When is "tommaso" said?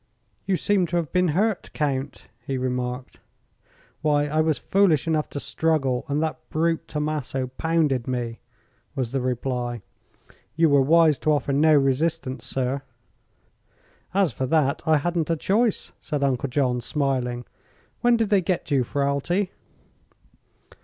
6.87-7.45